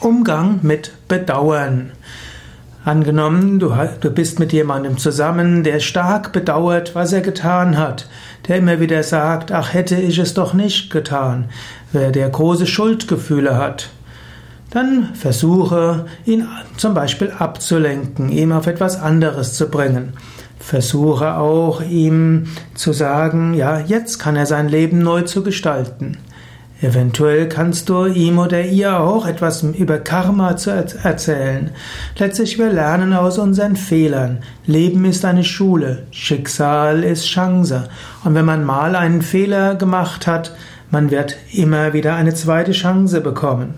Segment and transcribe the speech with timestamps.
[0.00, 1.92] Umgang mit Bedauern.
[2.86, 3.70] Angenommen, du,
[4.14, 8.08] bist mit jemandem zusammen, der stark bedauert, was er getan hat,
[8.48, 11.50] der immer wieder sagt, ach hätte ich es doch nicht getan,
[11.92, 13.90] wer der große Schuldgefühle hat.
[14.70, 16.48] Dann versuche, ihn
[16.78, 20.14] zum Beispiel abzulenken, ihm auf etwas anderes zu bringen.
[20.58, 26.16] Versuche auch, ihm zu sagen, ja, jetzt kann er sein Leben neu zu gestalten.
[26.82, 31.72] Eventuell kannst du ihm oder ihr auch etwas über Karma zu erzählen.
[32.16, 34.38] Letztlich wir lernen aus unseren Fehlern.
[34.64, 37.88] Leben ist eine Schule, Schicksal ist Chance.
[38.24, 40.54] Und wenn man mal einen Fehler gemacht hat,
[40.90, 43.74] man wird immer wieder eine zweite Chance bekommen.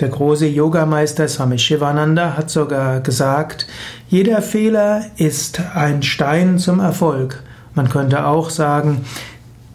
[0.00, 3.66] Der große Yogameister Swami Shivananda hat sogar gesagt,
[4.08, 7.42] jeder Fehler ist ein Stein zum Erfolg.
[7.74, 9.04] Man könnte auch sagen,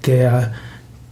[0.05, 0.51] der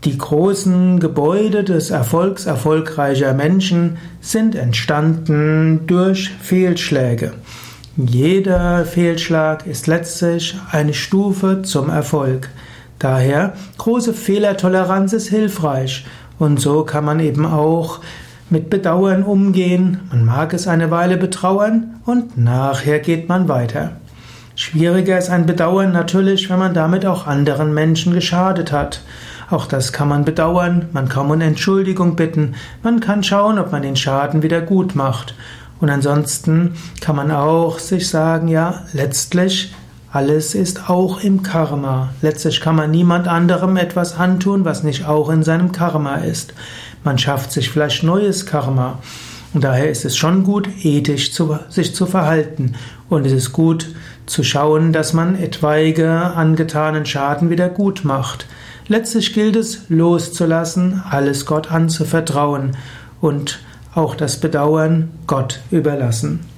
[0.05, 7.33] die großen Gebäude des Erfolgs erfolgreicher Menschen sind entstanden durch Fehlschläge.
[7.95, 12.49] Jeder Fehlschlag ist letztlich eine Stufe zum Erfolg.
[12.99, 16.05] Daher große Fehlertoleranz ist hilfreich
[16.39, 17.99] und so kann man eben auch
[18.49, 19.99] mit Bedauern umgehen.
[20.09, 23.97] Man mag es eine Weile betrauern und nachher geht man weiter.
[24.55, 29.01] Schwieriger ist ein Bedauern natürlich, wenn man damit auch anderen Menschen geschadet hat.
[29.49, 33.81] Auch das kann man bedauern, man kann um Entschuldigung bitten, man kann schauen, ob man
[33.81, 35.35] den Schaden wieder gut macht.
[35.79, 39.73] Und ansonsten kann man auch sich sagen, ja, letztlich
[40.11, 42.09] alles ist auch im Karma.
[42.21, 46.53] Letztlich kann man niemand anderem etwas antun, was nicht auch in seinem Karma ist.
[47.03, 48.99] Man schafft sich vielleicht neues Karma.
[49.53, 52.73] Und daher ist es schon gut, ethisch zu, sich zu verhalten.
[53.09, 53.93] Und es ist gut
[54.25, 58.47] zu schauen, dass man etwaige angetanen Schaden wieder gut macht.
[58.87, 62.75] Letztlich gilt es, loszulassen, alles Gott anzuvertrauen
[63.21, 63.59] und
[63.93, 66.52] auch das Bedauern Gott überlassen.